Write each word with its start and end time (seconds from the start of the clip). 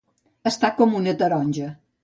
Estar 0.51 0.71
com 0.79 0.97
una 1.01 1.15
taronja. 1.21 1.73